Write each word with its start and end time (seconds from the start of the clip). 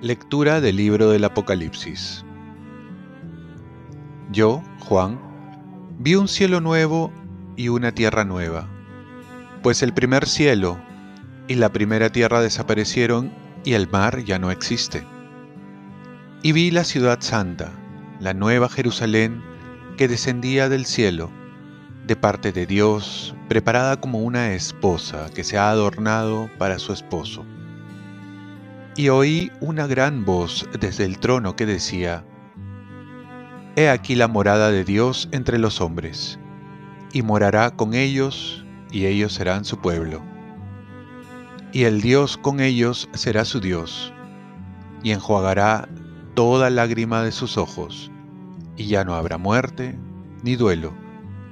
Lectura 0.00 0.62
del 0.62 0.76
libro 0.76 1.10
del 1.10 1.24
Apocalipsis. 1.24 2.24
Yo, 4.32 4.62
Juan, 4.80 5.20
vi 5.98 6.14
un 6.14 6.26
cielo 6.26 6.62
nuevo 6.62 7.12
y 7.54 7.68
una 7.68 7.92
tierra 7.92 8.24
nueva, 8.24 8.66
pues 9.62 9.82
el 9.82 9.92
primer 9.92 10.26
cielo 10.26 10.78
y 11.48 11.56
la 11.56 11.70
primera 11.70 12.08
tierra 12.08 12.40
desaparecieron 12.40 13.30
y 13.62 13.74
el 13.74 13.90
mar 13.90 14.24
ya 14.24 14.38
no 14.38 14.50
existe. 14.50 15.04
Y 16.42 16.52
vi 16.52 16.70
la 16.70 16.84
ciudad 16.84 17.20
santa, 17.20 17.70
la 18.20 18.32
nueva 18.32 18.70
Jerusalén, 18.70 19.42
que 20.00 20.08
descendía 20.08 20.70
del 20.70 20.86
cielo, 20.86 21.30
de 22.06 22.16
parte 22.16 22.52
de 22.52 22.64
Dios, 22.64 23.34
preparada 23.50 24.00
como 24.00 24.20
una 24.20 24.54
esposa 24.54 25.28
que 25.34 25.44
se 25.44 25.58
ha 25.58 25.68
adornado 25.68 26.48
para 26.56 26.78
su 26.78 26.94
esposo. 26.94 27.44
Y 28.96 29.10
oí 29.10 29.52
una 29.60 29.86
gran 29.86 30.24
voz 30.24 30.66
desde 30.80 31.04
el 31.04 31.18
trono 31.18 31.54
que 31.54 31.66
decía, 31.66 32.24
He 33.76 33.90
aquí 33.90 34.14
la 34.14 34.26
morada 34.26 34.70
de 34.70 34.84
Dios 34.84 35.28
entre 35.32 35.58
los 35.58 35.82
hombres, 35.82 36.38
y 37.12 37.20
morará 37.20 37.70
con 37.70 37.92
ellos, 37.92 38.64
y 38.90 39.04
ellos 39.04 39.34
serán 39.34 39.66
su 39.66 39.82
pueblo. 39.82 40.22
Y 41.74 41.84
el 41.84 42.00
Dios 42.00 42.38
con 42.38 42.60
ellos 42.60 43.10
será 43.12 43.44
su 43.44 43.60
Dios, 43.60 44.14
y 45.02 45.10
enjuagará 45.10 45.90
toda 46.32 46.70
lágrima 46.70 47.22
de 47.22 47.32
sus 47.32 47.58
ojos, 47.58 48.10
y 48.80 48.86
ya 48.86 49.04
no 49.04 49.14
habrá 49.14 49.36
muerte, 49.36 49.94
ni 50.42 50.56
duelo, 50.56 50.94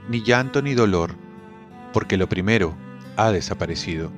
ni 0.09 0.23
llanto, 0.23 0.63
ni 0.63 0.73
dolor, 0.73 1.15
porque 1.93 2.17
lo 2.17 2.27
primero 2.27 2.75
ha 3.19 3.31
desaparecido. 3.31 4.11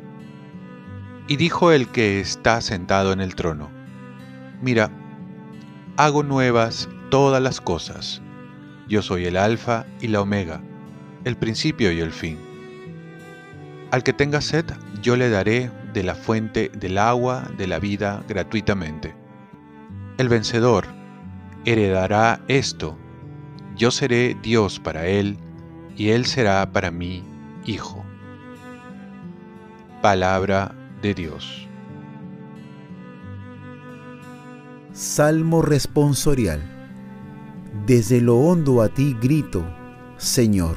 Y 1.27 1.35
dijo 1.35 1.73
el 1.73 1.89
que 1.89 2.21
está 2.21 2.61
sentado 2.61 3.13
en 3.13 3.21
el 3.21 3.35
trono, 3.35 3.69
Mira, 4.63 4.93
hago 5.97 6.23
nuevas 6.23 6.89
todas 7.11 7.43
las 7.43 7.61
cosas. 7.61 8.23
Yo 8.89 9.03
soy 9.03 9.25
el 9.25 9.37
Alfa 9.37 9.87
y 10.01 10.07
la 10.07 10.21
Omega, 10.21 10.63
el 11.25 11.37
principio 11.37 11.91
y 11.91 11.99
el 11.99 12.13
fin. 12.13 12.39
Al 13.91 14.05
que 14.05 14.13
tenga 14.13 14.41
sed, 14.41 14.67
yo 15.03 15.17
le 15.17 15.31
daré 15.31 15.69
de 15.93 16.05
la 16.05 16.15
fuente 16.15 16.71
del 16.79 16.97
agua 16.97 17.51
de 17.59 17.67
la 17.67 17.81
vida 17.81 18.23
gratuitamente. 18.29 19.17
El 20.17 20.29
vencedor 20.29 21.01
heredará 21.65 22.41
esto. 22.49 22.97
Yo 23.81 23.91
seré 23.91 24.37
Dios 24.43 24.79
para 24.79 25.07
él, 25.07 25.39
y 25.97 26.11
él 26.11 26.27
será 26.27 26.71
para 26.71 26.91
mí 26.91 27.23
hijo. 27.65 28.05
Palabra 30.03 30.75
de 31.01 31.15
Dios. 31.15 31.67
Salmo 34.93 35.63
responsorial. 35.63 36.61
Desde 37.87 38.21
lo 38.21 38.37
hondo 38.37 38.83
a 38.83 38.91
ti 38.91 39.17
grito, 39.19 39.65
Señor. 40.19 40.77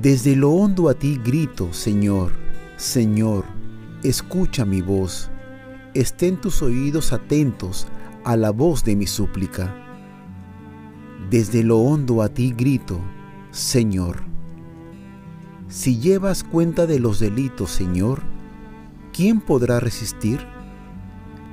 Desde 0.00 0.36
lo 0.36 0.52
hondo 0.52 0.88
a 0.88 0.94
ti 0.94 1.18
grito, 1.24 1.72
Señor, 1.72 2.30
Señor, 2.76 3.46
escucha 4.04 4.64
mi 4.64 4.80
voz. 4.80 5.28
Estén 5.94 6.40
tus 6.40 6.62
oídos 6.62 7.12
atentos 7.12 7.88
a 8.22 8.36
la 8.36 8.50
voz 8.50 8.84
de 8.84 8.94
mi 8.94 9.08
súplica. 9.08 9.87
Desde 11.30 11.62
lo 11.62 11.76
hondo 11.80 12.22
a 12.22 12.30
ti 12.30 12.54
grito, 12.56 13.00
Señor. 13.50 14.22
Si 15.68 15.98
llevas 15.98 16.42
cuenta 16.42 16.86
de 16.86 17.00
los 17.00 17.20
delitos, 17.20 17.70
Señor, 17.70 18.22
¿quién 19.12 19.42
podrá 19.42 19.78
resistir? 19.78 20.40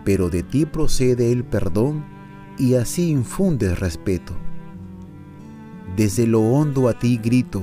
Pero 0.05 0.29
de 0.29 0.43
ti 0.43 0.65
procede 0.65 1.33
el 1.33 1.43
perdón 1.43 2.05
y 2.57 2.75
así 2.75 3.09
infundes 3.09 3.77
respeto. 3.77 4.33
Desde 5.97 6.25
lo 6.25 6.39
hondo 6.39 6.87
a 6.87 6.97
ti 6.97 7.17
grito, 7.17 7.61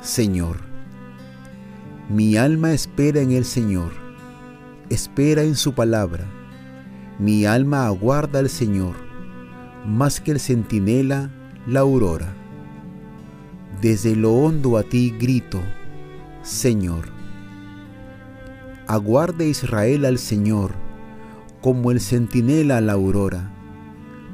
Señor. 0.00 0.56
Mi 2.08 2.36
alma 2.36 2.72
espera 2.72 3.20
en 3.20 3.30
el 3.30 3.44
Señor, 3.44 3.92
espera 4.90 5.44
en 5.44 5.54
su 5.54 5.72
palabra. 5.72 6.26
Mi 7.20 7.46
alma 7.46 7.86
aguarda 7.86 8.40
al 8.40 8.48
Señor, 8.48 8.96
más 9.86 10.20
que 10.20 10.32
el 10.32 10.40
centinela 10.40 11.30
la 11.66 11.80
aurora. 11.80 12.34
Desde 13.80 14.14
lo 14.16 14.32
hondo 14.34 14.76
a 14.76 14.82
ti 14.82 15.14
grito, 15.18 15.60
Señor. 16.42 17.06
Aguarde 18.86 19.48
Israel 19.48 20.04
al 20.04 20.18
Señor, 20.18 20.72
como 21.62 21.90
el 21.90 22.00
centinela 22.00 22.78
a 22.78 22.80
la 22.82 22.92
aurora, 22.92 23.50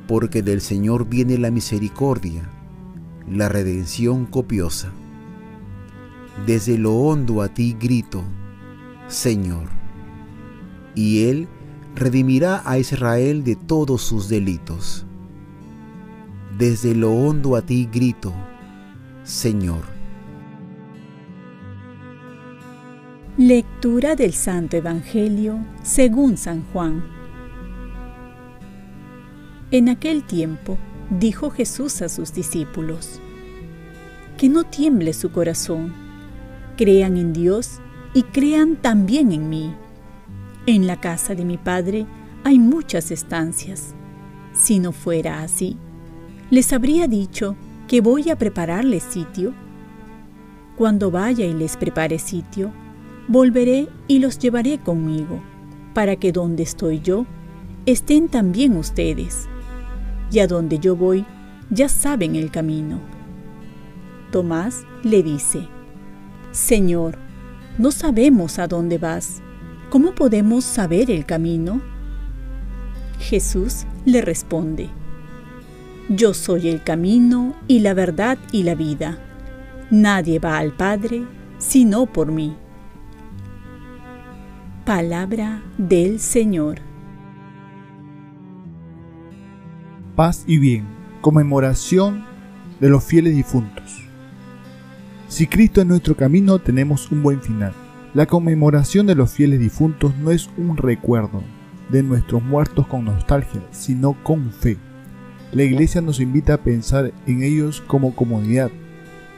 porque 0.08 0.42
del 0.42 0.60
Señor 0.60 1.08
viene 1.08 1.38
la 1.38 1.52
misericordia, 1.52 2.50
la 3.30 3.48
redención 3.48 4.26
copiosa. 4.26 4.90
Desde 6.46 6.78
lo 6.78 6.94
hondo 6.94 7.42
a 7.42 7.48
ti 7.48 7.76
grito, 7.78 8.24
Señor, 9.06 9.68
y 10.96 11.24
Él 11.26 11.46
redimirá 11.94 12.62
a 12.64 12.78
Israel 12.78 13.44
de 13.44 13.54
todos 13.54 14.02
sus 14.02 14.28
delitos. 14.28 15.06
Desde 16.60 16.94
lo 16.94 17.10
hondo 17.14 17.56
a 17.56 17.62
ti 17.62 17.88
grito, 17.90 18.34
Señor. 19.24 19.84
Lectura 23.38 24.14
del 24.14 24.34
Santo 24.34 24.76
Evangelio 24.76 25.58
según 25.82 26.36
San 26.36 26.62
Juan. 26.70 27.02
En 29.70 29.88
aquel 29.88 30.22
tiempo 30.22 30.76
dijo 31.08 31.48
Jesús 31.48 32.02
a 32.02 32.10
sus 32.10 32.34
discípulos, 32.34 33.22
que 34.36 34.50
no 34.50 34.64
tiemble 34.64 35.14
su 35.14 35.32
corazón, 35.32 35.94
crean 36.76 37.16
en 37.16 37.32
Dios 37.32 37.80
y 38.12 38.24
crean 38.24 38.76
también 38.76 39.32
en 39.32 39.48
mí. 39.48 39.74
En 40.66 40.86
la 40.86 41.00
casa 41.00 41.34
de 41.34 41.46
mi 41.46 41.56
Padre 41.56 42.04
hay 42.44 42.58
muchas 42.58 43.10
estancias. 43.10 43.94
Si 44.52 44.78
no 44.78 44.92
fuera 44.92 45.42
así, 45.42 45.78
les 46.50 46.72
habría 46.72 47.06
dicho 47.06 47.56
que 47.86 48.00
voy 48.00 48.30
a 48.30 48.36
prepararles 48.36 49.04
sitio. 49.04 49.54
Cuando 50.76 51.10
vaya 51.10 51.46
y 51.46 51.52
les 51.54 51.76
prepare 51.76 52.18
sitio, 52.18 52.72
volveré 53.28 53.88
y 54.08 54.18
los 54.18 54.38
llevaré 54.38 54.78
conmigo, 54.78 55.40
para 55.94 56.16
que 56.16 56.32
donde 56.32 56.64
estoy 56.64 57.00
yo, 57.00 57.26
estén 57.86 58.28
también 58.28 58.76
ustedes. 58.76 59.48
Y 60.32 60.40
a 60.40 60.46
donde 60.46 60.78
yo 60.78 60.96
voy, 60.96 61.24
ya 61.70 61.88
saben 61.88 62.34
el 62.34 62.50
camino. 62.50 63.00
Tomás 64.32 64.84
le 65.04 65.22
dice, 65.22 65.68
Señor, 66.50 67.18
no 67.78 67.92
sabemos 67.92 68.58
a 68.58 68.66
dónde 68.66 68.98
vas. 68.98 69.40
¿Cómo 69.88 70.14
podemos 70.14 70.64
saber 70.64 71.10
el 71.10 71.26
camino? 71.26 71.80
Jesús 73.18 73.86
le 74.04 74.22
responde, 74.22 74.88
Yo 76.12 76.34
soy 76.34 76.68
el 76.68 76.82
camino 76.82 77.54
y 77.68 77.78
la 77.78 77.94
verdad 77.94 78.36
y 78.50 78.64
la 78.64 78.74
vida. 78.74 79.16
Nadie 79.92 80.40
va 80.40 80.58
al 80.58 80.72
Padre 80.72 81.24
sino 81.58 82.06
por 82.06 82.32
mí. 82.32 82.56
Palabra 84.84 85.62
del 85.78 86.18
Señor. 86.18 86.80
Paz 90.16 90.42
y 90.48 90.58
bien, 90.58 90.84
conmemoración 91.20 92.24
de 92.80 92.88
los 92.88 93.04
fieles 93.04 93.36
difuntos. 93.36 94.02
Si 95.28 95.46
Cristo 95.46 95.80
es 95.80 95.86
nuestro 95.86 96.16
camino, 96.16 96.58
tenemos 96.58 97.12
un 97.12 97.22
buen 97.22 97.40
final. 97.40 97.72
La 98.14 98.26
conmemoración 98.26 99.06
de 99.06 99.14
los 99.14 99.30
fieles 99.30 99.60
difuntos 99.60 100.16
no 100.16 100.32
es 100.32 100.50
un 100.56 100.76
recuerdo 100.76 101.44
de 101.88 102.02
nuestros 102.02 102.42
muertos 102.42 102.88
con 102.88 103.04
nostalgia, 103.04 103.62
sino 103.70 104.16
con 104.24 104.50
fe. 104.50 104.76
La 105.52 105.64
iglesia 105.64 106.00
nos 106.00 106.20
invita 106.20 106.54
a 106.54 106.62
pensar 106.62 107.12
en 107.26 107.42
ellos 107.42 107.82
como 107.88 108.14
comunidad. 108.14 108.70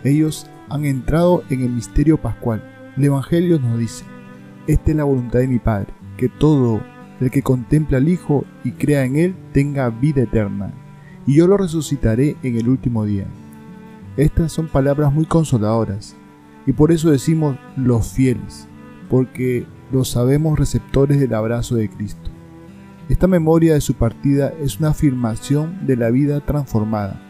Ellos 0.05 0.47
han 0.69 0.85
entrado 0.85 1.43
en 1.49 1.63
el 1.63 1.71
misterio 1.71 2.21
pascual. 2.21 2.63
El 2.99 3.05
Evangelio 3.05 3.59
nos 3.59 3.79
dice, 3.79 4.05
esta 4.67 4.91
es 4.91 4.97
la 4.99 5.05
voluntad 5.05 5.39
de 5.39 5.49
mi 5.49 5.59
Padre, 5.59 5.95
que 6.19 6.29
todo 6.29 6.83
el 7.19 7.31
que 7.31 7.43
contempla 7.43 7.97
al 7.97 8.11
Hijo 8.11 8.45
y 8.63 8.73
crea 8.73 9.05
en 9.05 9.17
Él 9.17 9.35
tenga 9.53 9.89
vida 9.89 10.23
eterna, 10.23 10.75
y 11.27 11.37
yo 11.37 11.47
lo 11.47 11.57
resucitaré 11.57 12.37
en 12.43 12.59
el 12.59 12.69
último 12.69 13.07
día. 13.07 13.27
Estas 14.19 14.53
son 14.53 14.69
palabras 14.69 15.15
muy 15.15 15.25
consoladoras, 15.25 16.15
y 16.67 16.73
por 16.73 16.93
eso 16.93 17.11
decimos 17.11 17.57
los 17.77 18.13
fieles, 18.13 18.69
porque 19.09 19.65
los 19.91 20.11
sabemos 20.11 20.59
receptores 20.59 21.19
del 21.19 21.33
abrazo 21.33 21.77
de 21.77 21.89
Cristo. 21.89 22.31
Esta 23.13 23.27
memoria 23.27 23.75
de 23.75 23.83
su 23.83 23.93
partida 23.93 24.55
es 24.59 24.81
una 24.81 24.89
afirmación 24.89 25.87
de 25.87 25.97
la 25.97 26.09
vida 26.09 26.41
transformada, 26.41 27.21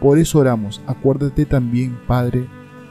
Por 0.00 0.18
eso 0.18 0.40
oramos, 0.40 0.82
acuérdate 0.88 1.46
también, 1.46 1.96
Padre, 2.08 2.48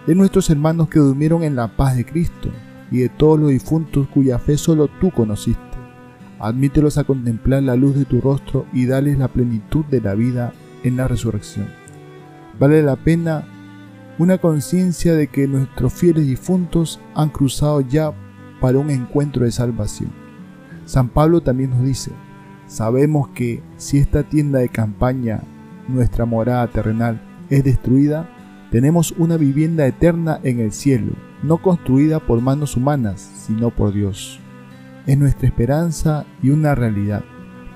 de 0.07 0.16
nuestros 0.16 0.50
hermanos 0.50 0.88
que 0.88 1.00
durmieron 1.00 1.44
en 1.44 1.57
la 1.57 1.75
paz 1.75 1.98
de 1.98 2.06
Cristo 2.06 2.48
y 2.89 3.00
de 3.00 3.10
todos 3.10 3.38
los 3.38 3.50
difuntos 3.50 4.07
cuya 4.07 4.39
fe 4.39 4.56
solo 4.56 4.88
tú 4.88 5.12
conociste. 5.12 5.60
Admítelos 6.39 6.98
a 6.98 7.04
contemplar 7.04 7.63
la 7.63 7.75
luz 7.75 7.98
de 7.98 8.06
tu 8.06 8.22
rostro 8.22 8.66
y 8.72 8.86
dales 8.86 9.18
la 9.18 9.28
plenitud 9.28 9.83
de 9.88 10.00
la 10.00 10.16
vida 10.16 10.54
en 10.86 10.95
la 10.95 11.10
resurrección. 11.10 11.68
Vale 12.57 12.81
la 12.81 12.95
pena 12.95 13.44
una 14.19 14.38
conciencia 14.38 15.16
de 15.16 15.28
que 15.28 15.50
nuestros 15.50 15.92
fieles 15.92 16.25
difuntos 16.25 17.01
han 17.13 17.28
cruzado 17.28 17.81
ya 17.81 18.13
para 18.62 18.80
un 18.80 18.89
encuentro 18.89 19.44
de 19.44 19.51
salvación. 19.51 20.20
San 20.86 21.10
Pablo 21.10 21.42
también 21.42 21.72
nos 21.72 21.83
dice, 21.83 22.12
sabemos 22.68 23.30
que 23.30 23.62
si 23.78 23.98
esta 23.98 24.24
tienda 24.24 24.60
de 24.60 24.69
campaña, 24.69 25.42
nuestra 25.88 26.25
morada 26.25 26.68
terrenal, 26.68 27.22
es 27.50 27.63
destruida, 27.63 28.30
tenemos 28.72 29.12
una 29.18 29.38
vivienda 29.38 29.86
eterna 29.86 30.39
en 30.44 30.60
el 30.60 30.72
cielo, 30.72 31.13
no 31.44 31.62
construida 31.62 32.19
por 32.19 32.42
manos 32.42 32.78
humanas, 32.78 33.19
sino 33.19 33.69
por 33.69 33.94
Dios. 33.94 34.39
Es 35.06 35.18
nuestra 35.18 35.48
esperanza 35.48 36.25
y 36.42 36.51
una 36.51 36.75
realidad. 36.75 37.24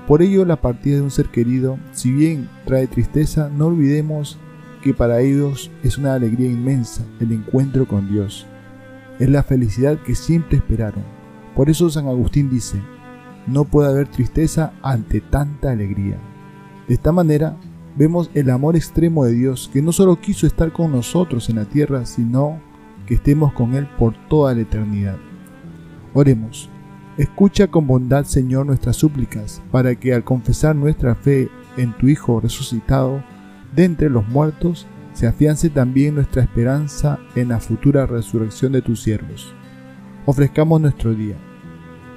Por 0.06 0.22
ello 0.22 0.44
la 0.44 0.60
partida 0.60 0.96
de 0.96 1.02
un 1.02 1.10
ser 1.10 1.26
querido, 1.26 1.78
si 1.92 2.12
bien 2.12 2.48
trae 2.64 2.86
tristeza, 2.86 3.50
no 3.54 3.66
olvidemos 3.66 4.38
que 4.82 4.94
para 4.94 5.20
ellos 5.20 5.70
es 5.82 5.98
una 5.98 6.14
alegría 6.14 6.48
inmensa 6.48 7.04
el 7.20 7.32
encuentro 7.32 7.86
con 7.86 8.08
Dios. 8.08 8.46
Es 9.18 9.28
la 9.28 9.42
felicidad 9.42 9.98
que 9.98 10.14
siempre 10.14 10.58
esperaron. 10.58 11.02
Por 11.56 11.68
eso 11.68 11.90
San 11.90 12.06
Agustín 12.06 12.48
dice, 12.48 12.80
no 13.46 13.64
puede 13.64 13.88
haber 13.88 14.08
tristeza 14.08 14.72
ante 14.82 15.20
tanta 15.20 15.70
alegría. 15.70 16.18
De 16.88 16.94
esta 16.94 17.12
manera, 17.12 17.56
vemos 17.96 18.30
el 18.34 18.50
amor 18.50 18.76
extremo 18.76 19.24
de 19.24 19.32
Dios 19.32 19.70
que 19.72 19.82
no 19.82 19.92
solo 19.92 20.20
quiso 20.20 20.46
estar 20.46 20.72
con 20.72 20.92
nosotros 20.92 21.48
en 21.48 21.56
la 21.56 21.64
tierra, 21.64 22.06
sino 22.06 22.60
que 23.06 23.14
estemos 23.14 23.52
con 23.52 23.74
Él 23.74 23.86
por 23.98 24.14
toda 24.28 24.54
la 24.54 24.62
eternidad. 24.62 25.16
Oremos. 26.12 26.70
Escucha 27.16 27.68
con 27.68 27.86
bondad, 27.86 28.24
Señor, 28.24 28.66
nuestras 28.66 28.96
súplicas, 28.96 29.62
para 29.70 29.94
que 29.94 30.12
al 30.12 30.22
confesar 30.22 30.76
nuestra 30.76 31.14
fe 31.14 31.48
en 31.78 31.96
tu 31.96 32.08
Hijo 32.08 32.40
resucitado 32.40 33.22
de 33.74 33.84
entre 33.84 34.10
los 34.10 34.28
muertos, 34.28 34.86
se 35.14 35.26
afiance 35.26 35.70
también 35.70 36.14
nuestra 36.14 36.42
esperanza 36.42 37.18
en 37.34 37.48
la 37.48 37.58
futura 37.58 38.04
resurrección 38.04 38.72
de 38.72 38.82
tus 38.82 39.02
siervos. 39.02 39.54
Ofrezcamos 40.26 40.78
nuestro 40.78 41.14
día. 41.14 41.36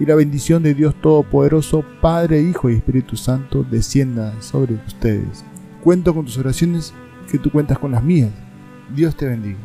Y 0.00 0.06
la 0.06 0.14
bendición 0.14 0.62
de 0.62 0.72
Dios 0.72 0.94
Todopoderoso, 1.02 1.84
Padre, 2.00 2.40
Hijo 2.40 2.70
y 2.70 2.76
Espíritu 2.76 3.16
Santo, 3.16 3.66
descienda 3.70 4.40
sobre 4.40 4.76
ustedes. 4.86 5.44
Cuento 5.84 6.14
con 6.14 6.24
tus 6.24 6.38
oraciones, 6.38 6.94
que 7.30 7.38
tú 7.38 7.50
cuentas 7.50 7.78
con 7.78 7.92
las 7.92 8.02
mías. 8.02 8.30
Dios 8.96 9.14
te 9.14 9.26
bendiga. 9.26 9.58